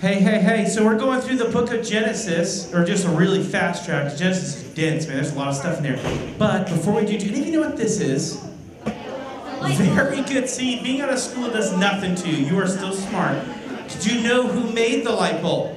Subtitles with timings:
[0.00, 0.66] Hey, hey, hey.
[0.66, 4.16] So we're going through the book of Genesis, or just a really fast track.
[4.16, 5.16] Genesis is dense, man.
[5.16, 6.34] There's a lot of stuff in there.
[6.38, 8.42] But before we do, do any of you know what this is?
[8.82, 10.48] Very good.
[10.48, 12.46] See, being out of school does nothing to you.
[12.46, 13.44] You are still smart.
[13.88, 15.76] Did you know who made the light bulb?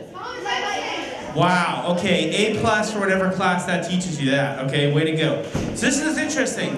[1.35, 4.65] Wow, okay, A plus for whatever class that teaches you that.
[4.67, 5.43] Okay, way to go.
[5.75, 6.69] So this is interesting.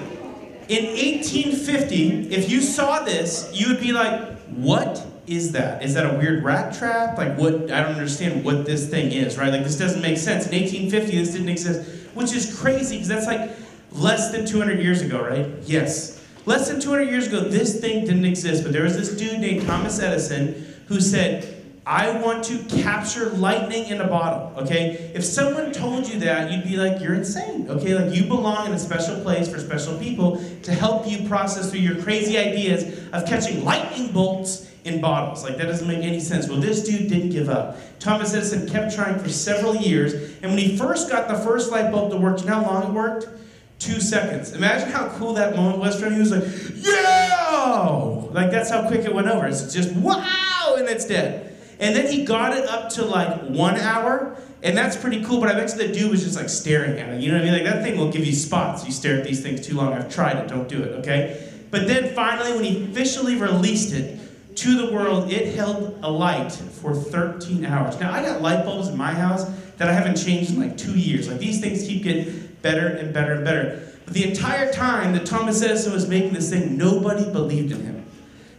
[0.68, 5.82] In 1850, if you saw this, you would be like, what is that?
[5.82, 7.18] Is that a weird rat trap?
[7.18, 9.52] Like what, I don't understand what this thing is, right?
[9.52, 10.46] Like this doesn't make sense.
[10.46, 13.50] In 1850, this didn't exist, which is crazy because that's like
[13.92, 15.46] less than 200 years ago, right?
[15.62, 16.24] Yes.
[16.44, 19.66] Less than 200 years ago, this thing didn't exist, but there was this dude named
[19.66, 21.52] Thomas Edison who said,
[21.84, 25.12] I want to capture lightning in a bottle, okay?
[25.14, 27.94] If someone told you that, you'd be like, you're insane, okay?
[27.94, 31.80] Like you belong in a special place for special people to help you process through
[31.80, 35.42] your crazy ideas of catching lightning bolts in bottles.
[35.44, 36.48] Like that doesn't make any sense.
[36.48, 37.76] Well, this dude didn't give up.
[37.98, 41.90] Thomas Edison kept trying for several years, and when he first got the first light
[41.90, 43.28] bulb to work, you know how long it worked?
[43.78, 44.52] Two seconds.
[44.52, 46.14] Imagine how cool that moment was for him.
[46.14, 46.44] He was like,
[46.76, 48.26] yeah!
[48.30, 49.46] Like that's how quick it went over.
[49.46, 50.76] It's just, wow!
[50.78, 51.58] And it's dead.
[51.78, 55.50] And then he got it up to like one hour, and that's pretty cool, but
[55.50, 57.20] I bet the dude was just like staring at it.
[57.20, 57.52] You know what I mean?
[57.52, 58.86] Like that thing will give you spots.
[58.86, 59.92] You stare at these things too long.
[59.92, 61.52] I've tried it, don't do it, okay?
[61.70, 64.18] But then finally, when he officially released it
[64.56, 67.98] to the world, it held a light for 13 hours.
[68.00, 70.98] Now, I got light bulbs in my house that I haven't changed in like two
[70.98, 71.28] years.
[71.28, 73.92] Like these things keep getting better and better and better.
[74.04, 78.06] But the entire time that Thomas Edison was making this thing, nobody believed in him.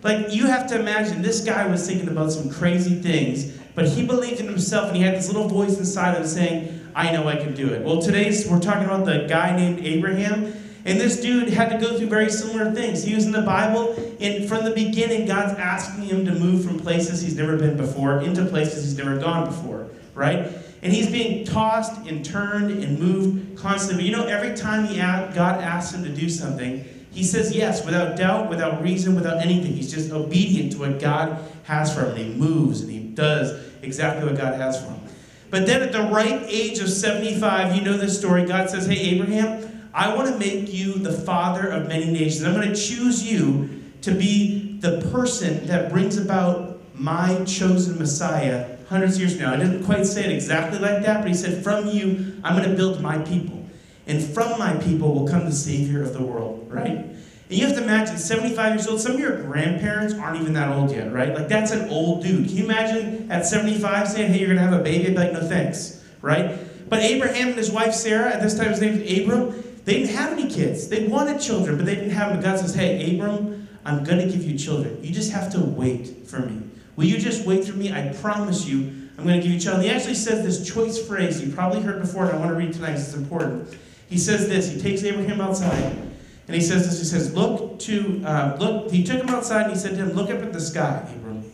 [0.03, 4.05] Like, you have to imagine this guy was thinking about some crazy things, but he
[4.05, 7.27] believed in himself and he had this little voice inside of him saying, I know
[7.27, 7.83] I can do it.
[7.83, 10.53] Well, today we're talking about the guy named Abraham.
[10.87, 13.03] And this dude had to go through very similar things.
[13.03, 16.79] He was in the Bible, and from the beginning, God's asking him to move from
[16.79, 20.47] places he's never been before into places he's never gone before, right?
[20.81, 24.05] And he's being tossed and turned and moved constantly.
[24.05, 27.83] But you know, every time he God asks him to do something, he says yes,
[27.83, 29.73] without doubt, without reason, without anything.
[29.73, 32.11] He's just obedient to what God has for him.
[32.11, 35.01] And he moves and he does exactly what God has for him.
[35.49, 38.45] But then at the right age of 75, you know this story.
[38.45, 42.43] God says, Hey, Abraham, I want to make you the father of many nations.
[42.43, 48.77] I'm going to choose you to be the person that brings about my chosen Messiah
[48.89, 49.53] hundreds of years from now.
[49.55, 52.69] I didn't quite say it exactly like that, but he said, From you, I'm going
[52.69, 53.67] to build my people
[54.05, 56.89] and from my people will come the Savior of the world, right?
[56.89, 57.17] And
[57.49, 60.91] you have to imagine, 75 years old, some of your grandparents aren't even that old
[60.91, 61.33] yet, right?
[61.33, 62.49] Like, that's an old dude.
[62.49, 65.07] Can you imagine at 75 saying, hey, you're going to have a baby?
[65.07, 66.59] I'd be like, no thanks, right?
[66.89, 70.15] But Abraham and his wife Sarah, at this time his name was Abram, they didn't
[70.15, 70.89] have any kids.
[70.89, 72.41] They wanted children, but they didn't have them.
[72.41, 75.01] God says, hey, Abram, I'm going to give you children.
[75.01, 76.61] You just have to wait for me.
[76.97, 77.93] Will you just wait for me?
[77.93, 78.79] I promise you,
[79.17, 79.85] I'm going to give you children.
[79.85, 82.73] He actually says this choice phrase you probably heard before, and I want to read
[82.73, 83.77] tonight because it's important.
[84.09, 84.69] He says this.
[84.69, 86.99] He takes Abraham outside, and he says this.
[86.99, 90.11] He says, "Look to uh, look." He took him outside, and he said to him,
[90.11, 91.49] "Look up at the sky, Abram.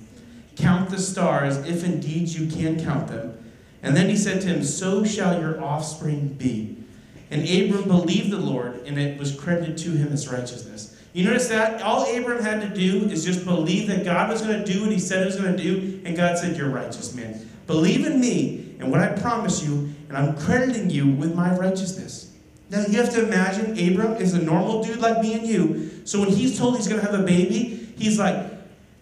[0.56, 3.38] Count the stars, if indeed you can count them."
[3.84, 6.83] And then he said to him, "So shall your offspring be."
[7.34, 10.96] And Abram believed the Lord, and it was credited to him as righteousness.
[11.14, 14.64] You notice that all Abram had to do is just believe that God was going
[14.64, 17.16] to do what He said He was going to do, and God said, "You're righteous,
[17.16, 17.50] man.
[17.66, 22.32] Believe in me and what I promise you, and I'm crediting you with my righteousness."
[22.70, 25.92] Now you have to imagine Abram is a normal dude like me and you.
[26.06, 28.52] So when he's told he's gonna have a baby, he's like,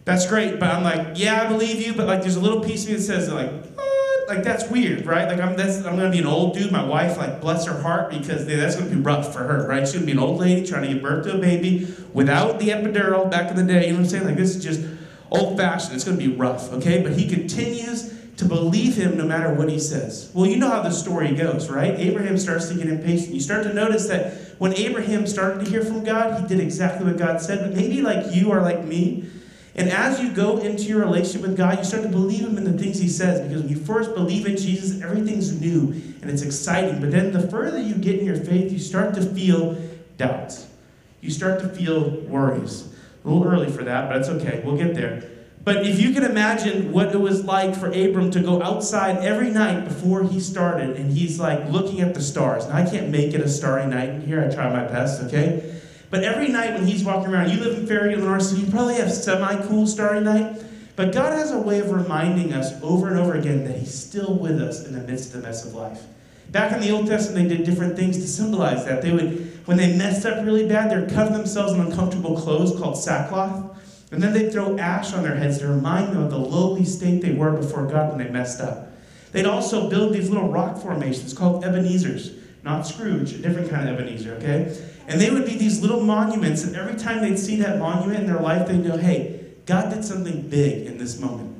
[0.05, 2.83] that's great, but I'm like, yeah, I believe you, but like there's a little piece
[2.83, 3.90] of me that says like, what?
[4.31, 5.27] Like that's weird, right?
[5.27, 6.71] Like I'm that's I'm gonna be an old dude.
[6.71, 9.81] My wife, like, bless her heart, because that's gonna be rough for her, right?
[9.85, 12.69] She's gonna be an old lady trying to give birth to a baby without the
[12.69, 13.87] epidural back in the day.
[13.87, 14.25] You know what I'm saying?
[14.25, 14.81] Like this is just
[15.29, 15.95] old fashioned.
[15.95, 17.03] It's gonna be rough, okay?
[17.03, 20.31] But he continues to believe him no matter what he says.
[20.33, 21.93] Well, you know how the story goes, right?
[21.99, 23.33] Abraham starts to get impatient.
[23.33, 27.05] You start to notice that when Abraham started to hear from God, he did exactly
[27.05, 29.25] what God said, but maybe like you are like me.
[29.75, 32.65] And as you go into your relationship with God, you start to believe Him in
[32.65, 33.41] the things He says.
[33.41, 36.99] Because when you first believe in Jesus, everything's new and it's exciting.
[36.99, 39.77] But then the further you get in your faith, you start to feel
[40.17, 40.67] doubts.
[41.21, 42.93] You start to feel worries.
[43.23, 44.61] A little early for that, but it's okay.
[44.65, 45.23] We'll get there.
[45.63, 49.51] But if you can imagine what it was like for Abram to go outside every
[49.51, 52.67] night before he started, and he's like looking at the stars.
[52.67, 55.79] Now, I can't make it a starry night in here, I try my best, okay?
[56.11, 58.95] But every night when he's walking around, you live in Ferry, Illinois, so you probably
[58.95, 60.61] have semi cool starry night.
[60.97, 64.35] But God has a way of reminding us over and over again that He's still
[64.35, 66.03] with us in the midst of the mess of life.
[66.49, 69.01] Back in the Old Testament, they did different things to symbolize that.
[69.01, 72.77] They would, when they messed up really bad, they would cover themselves in uncomfortable clothes
[72.77, 73.77] called sackcloth.
[74.11, 77.21] And then they'd throw ash on their heads to remind them of the lowly state
[77.21, 78.91] they were before God when they messed up.
[79.31, 83.97] They'd also build these little rock formations called Ebenezer's, not Scrooge, a different kind of
[83.97, 84.77] Ebenezer, okay?
[85.11, 88.27] And they would be these little monuments, and every time they'd see that monument in
[88.27, 91.53] their life, they'd know, hey, God did something big in this moment.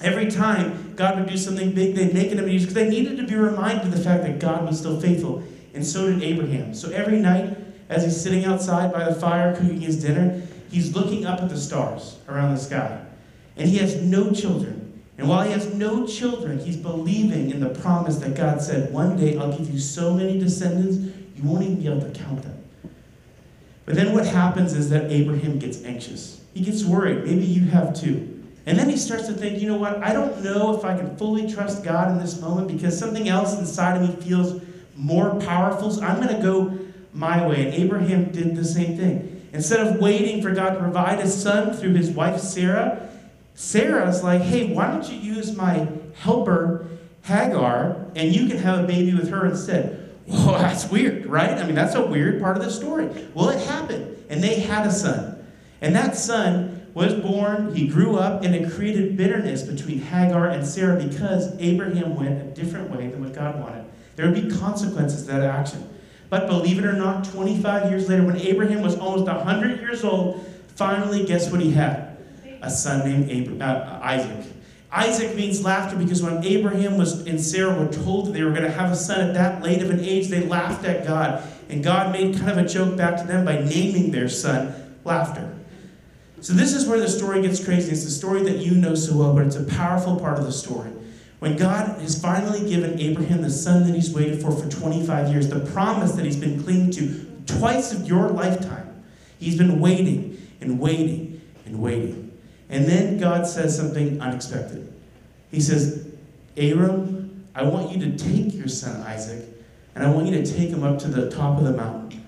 [0.00, 3.26] Every time God would do something big, they'd make an Ebenezer because they needed to
[3.26, 5.42] be reminded of the fact that God was still faithful.
[5.74, 6.72] And so did Abraham.
[6.72, 7.58] So every night,
[7.90, 10.40] as he's sitting outside by the fire cooking his dinner,
[10.70, 13.04] he's looking up at the stars around the sky.
[13.58, 15.02] And he has no children.
[15.18, 19.18] And while he has no children, he's believing in the promise that God said, One
[19.18, 22.55] day I'll give you so many descendants, you won't even be able to count them.
[23.86, 26.40] But then what happens is that Abraham gets anxious.
[26.52, 27.24] He gets worried.
[27.24, 28.44] Maybe you have too.
[28.66, 30.02] And then he starts to think, you know what?
[30.02, 33.56] I don't know if I can fully trust God in this moment because something else
[33.56, 34.60] inside of me feels
[34.96, 35.92] more powerful.
[35.92, 36.76] So I'm going to go
[37.14, 37.64] my way.
[37.64, 39.48] And Abraham did the same thing.
[39.52, 43.08] Instead of waiting for God to provide his son through his wife Sarah,
[43.54, 46.88] Sarah's like, hey, why don't you use my helper
[47.22, 50.05] Hagar and you can have a baby with her instead?
[50.26, 51.50] Whoa, that's weird, right?
[51.50, 53.08] I mean, that's a weird part of the story.
[53.34, 55.46] Well, it happened, and they had a son.
[55.80, 60.66] And that son was born, he grew up, and it created bitterness between Hagar and
[60.66, 63.84] Sarah because Abraham went a different way than what God wanted.
[64.16, 65.88] There would be consequences to that action.
[66.28, 70.44] But believe it or not, 25 years later, when Abraham was almost 100 years old,
[70.74, 72.16] finally, guess what he had?
[72.62, 74.46] A son named uh, Isaac.
[74.90, 78.62] Isaac means laughter because when Abraham was and Sarah were told that they were going
[78.62, 81.42] to have a son at that late of an age, they laughed at God.
[81.68, 84.74] And God made kind of a joke back to them by naming their son
[85.04, 85.54] Laughter.
[86.40, 87.92] So this is where the story gets crazy.
[87.92, 90.52] It's the story that you know so well, but it's a powerful part of the
[90.52, 90.90] story.
[91.38, 95.48] When God has finally given Abraham the son that he's waited for for 25 years,
[95.48, 99.04] the promise that he's been clinging to twice of your lifetime,
[99.38, 102.25] he's been waiting and waiting and waiting.
[102.68, 104.92] And then God says something unexpected.
[105.50, 106.06] He says,
[106.56, 109.46] Abram, I want you to take your son Isaac,
[109.94, 112.26] and I want you to take him up to the top of the mountain.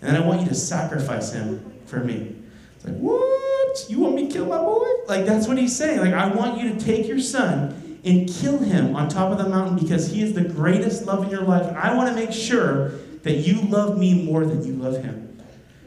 [0.00, 2.36] And then I want you to sacrifice him for me.
[2.76, 3.86] It's like, what?
[3.88, 4.86] You want me to kill my boy?
[5.08, 6.00] Like, that's what he's saying.
[6.00, 9.48] Like, I want you to take your son and kill him on top of the
[9.48, 11.74] mountain because he is the greatest love in your life.
[11.76, 12.90] I want to make sure
[13.22, 15.38] that you love me more than you love him.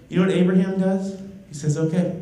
[0.10, 1.20] You know what Abraham does?
[1.48, 2.19] He says, okay.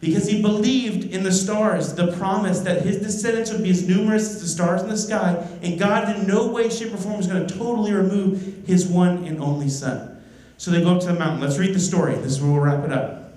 [0.00, 4.34] Because he believed in the stars, the promise that his descendants would be as numerous
[4.34, 7.26] as the stars in the sky, and God in no way, shape, or form was
[7.26, 10.22] going to totally remove his one and only son.
[10.58, 11.40] So they go up to the mountain.
[11.40, 12.14] Let's read the story.
[12.16, 13.32] This is where we'll wrap it up.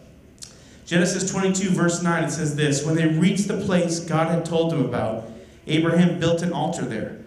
[0.85, 4.71] Genesis 22, verse 9, it says this When they reached the place God had told
[4.71, 5.29] them about,
[5.67, 7.17] Abraham built an altar there.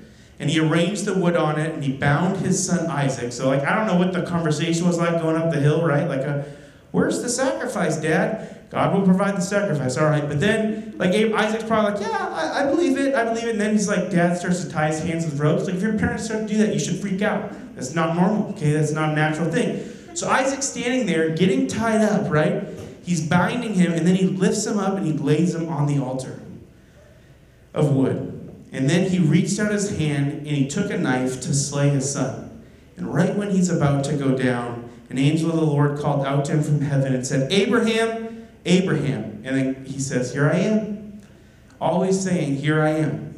[0.40, 3.32] And he arranged the wood on it, and he bound his son Isaac.
[3.32, 6.08] So, like, I don't know what the conversation was like going up the hill, right?
[6.08, 6.44] Like, a,
[6.92, 8.70] where's the sacrifice, Dad?
[8.70, 10.26] God will provide the sacrifice, all right.
[10.26, 13.50] But then, like, Isaac's probably like, yeah, I, I believe it, I believe it.
[13.50, 15.66] And then he's like, Dad starts to tie his hands with ropes.
[15.66, 17.52] Like, if your parents start to do that, you should freak out.
[17.74, 18.72] That's not normal, okay?
[18.72, 19.92] That's not a natural thing.
[20.14, 22.64] So Isaac's standing there, getting tied up, right?
[23.02, 25.98] He's binding him, and then he lifts him up and he lays him on the
[26.02, 26.40] altar
[27.74, 28.28] of wood.
[28.72, 32.10] And then he reached out his hand and he took a knife to slay his
[32.10, 32.62] son.
[32.96, 34.81] And right when he's about to go down,
[35.12, 39.42] an angel of the Lord called out to him from heaven and said, Abraham, Abraham.
[39.44, 41.20] And then he says, Here I am.
[41.78, 43.34] Always saying, Here I am.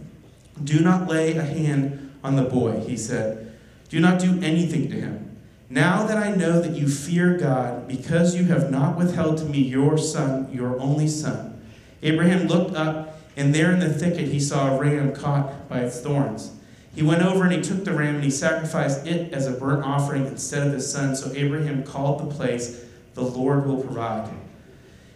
[0.62, 3.56] Do not lay a hand on the boy, he said.
[3.88, 5.36] Do not do anything to him.
[5.68, 9.58] Now that I know that you fear God, because you have not withheld to me
[9.58, 11.60] your son, your only son.
[12.02, 16.00] Abraham looked up, and there in the thicket he saw a ram caught by its
[16.00, 16.52] thorns.
[16.94, 19.84] He went over and he took the ram and he sacrificed it as a burnt
[19.84, 21.16] offering instead of his son.
[21.16, 22.84] So Abraham called the place,
[23.14, 24.30] The Lord will provide.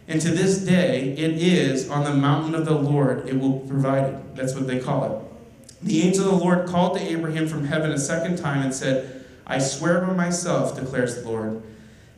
[0.08, 3.68] And to this day, it is on the mountain of the Lord it will be
[3.68, 4.35] provided.
[4.35, 5.87] That's what they call it.
[5.87, 9.25] The angel of the Lord called to Abraham from heaven a second time and said,
[9.47, 11.62] I swear by myself, declares the Lord,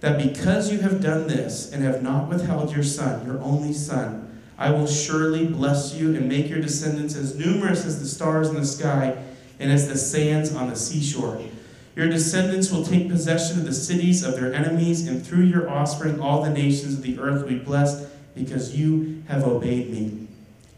[0.00, 4.40] that because you have done this and have not withheld your son, your only son,
[4.56, 8.54] I will surely bless you and make your descendants as numerous as the stars in
[8.54, 9.16] the sky
[9.60, 11.40] and as the sands on the seashore.
[11.94, 16.18] Your descendants will take possession of the cities of their enemies, and through your offspring,
[16.18, 20.26] all the nations of the earth will be blessed because you have obeyed me.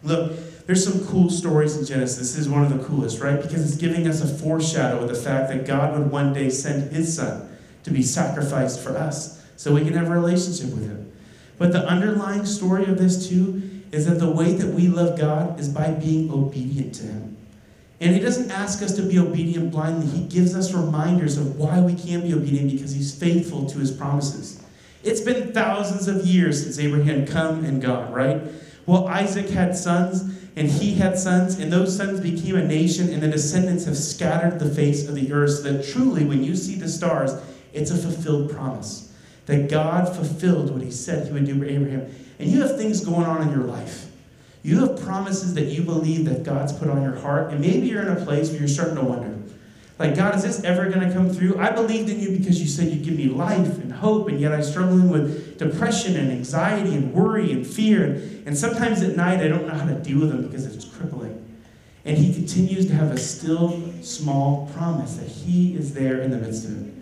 [0.03, 2.35] Look, there's some cool stories in Genesis.
[2.35, 3.41] This is one of the coolest, right?
[3.41, 6.93] Because it's giving us a foreshadow of the fact that God would one day send
[6.93, 11.13] his son to be sacrificed for us so we can have a relationship with him.
[11.59, 13.63] But the underlying story of this, too,
[13.93, 17.32] is that the way that we love God is by being obedient to him.
[18.03, 20.09] And he doesn't ask us to be obedient blindly.
[20.09, 23.93] He gives us reminders of why we can be obedient because he's faithful to his
[23.93, 24.61] promises.
[25.05, 28.43] It's been thousands of years since Abraham come and gone, right?
[28.87, 30.23] Well, Isaac had sons,
[30.57, 34.59] and he had sons, and those sons became a nation, and the descendants have scattered
[34.59, 37.37] the face of the earth, so that truly, when you see the stars,
[37.73, 39.15] it's a fulfilled promise.
[39.47, 42.13] That God fulfilled what he said he would do for Abraham.
[42.41, 44.12] And you have things going on in your life.
[44.63, 48.03] You have promises that you believe that God's put on your heart, and maybe you're
[48.03, 49.37] in a place where you're starting to wonder,
[49.99, 51.59] like, God, is this ever going to come through?
[51.59, 54.53] I believed in you because you said you'd give me life and hope, and yet
[54.53, 58.07] I'm struggling with depression and anxiety and worry and fear.
[58.45, 61.39] And sometimes at night, I don't know how to deal with them because it's crippling.
[62.05, 66.39] And He continues to have a still small promise that He is there in the
[66.39, 66.95] midst of it.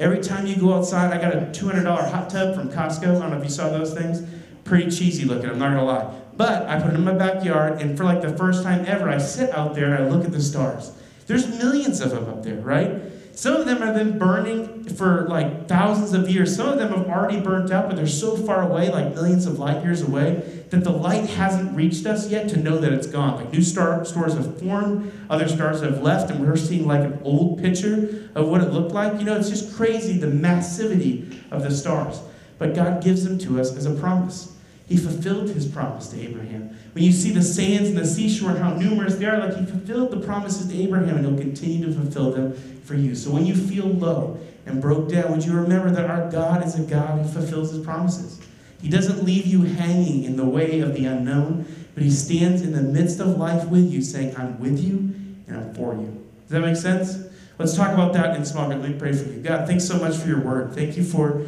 [0.00, 3.16] Every time you go outside, I got a $200 hot tub from Costco.
[3.16, 4.22] I don't know if you saw those things.
[4.64, 6.19] Pretty cheesy looking, I'm not going to lie.
[6.36, 9.18] But I put it in my backyard, and for like the first time ever, I
[9.18, 10.92] sit out there and I look at the stars.
[11.26, 13.02] There's millions of them up there, right?
[13.32, 16.54] Some of them have been burning for like thousands of years.
[16.54, 19.58] Some of them have already burnt out, but they're so far away, like millions of
[19.58, 23.36] light years away, that the light hasn't reached us yet to know that it's gone.
[23.36, 27.20] Like new star stars have formed, other stars have left, and we're seeing like an
[27.24, 29.18] old picture of what it looked like.
[29.18, 32.20] You know, it's just crazy the massivity of the stars.
[32.58, 34.54] But God gives them to us as a promise.
[34.90, 36.76] He fulfilled his promise to Abraham.
[36.94, 40.10] When you see the sands and the seashore, how numerous they are, like he fulfilled
[40.10, 43.14] the promises to Abraham, and he'll continue to fulfill them for you.
[43.14, 46.76] So when you feel low and broke down, would you remember that our God is
[46.76, 48.40] a God who fulfills his promises?
[48.82, 52.72] He doesn't leave you hanging in the way of the unknown, but he stands in
[52.72, 55.14] the midst of life with you, saying, I'm with you
[55.46, 56.20] and I'm for you.
[56.48, 57.28] Does that make sense?
[57.60, 58.82] Let's talk about that in small group.
[58.82, 59.40] Let me pray for you.
[59.40, 60.74] God, thanks so much for your word.
[60.74, 61.46] Thank you for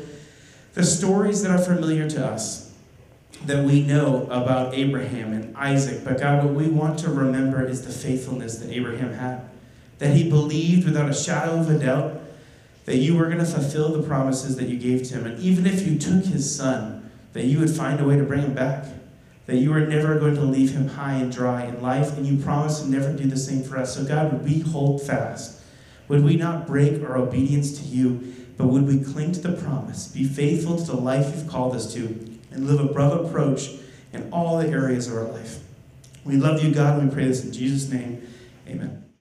[0.74, 2.71] the stories that are familiar to us
[3.46, 6.04] that we know about Abraham and Isaac.
[6.04, 9.48] But God, what we want to remember is the faithfulness that Abraham had.
[9.98, 12.20] That he believed without a shadow of a doubt
[12.84, 15.26] that you were going to fulfill the promises that you gave to him.
[15.26, 18.42] And even if you took his son, that you would find a way to bring
[18.42, 18.86] him back.
[19.46, 22.42] That you were never going to leave him high and dry in life, and you
[22.42, 23.96] promised to never do the same for us.
[23.96, 25.60] So, God, would we hold fast?
[26.08, 30.08] Would we not break our obedience to you, but would we cling to the promise,
[30.08, 33.70] be faithful to the life you've called us to, and live above approach
[34.12, 35.60] in all the areas of our life.
[36.24, 38.26] We love you, God, and we pray this in Jesus' name.
[38.68, 39.11] Amen.